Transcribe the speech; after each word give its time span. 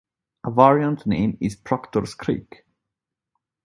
A 0.47 0.49
variant 0.49 1.05
name 1.05 1.37
is 1.39 1.55
"Proctors 1.55 2.15
Creek". 2.15 2.65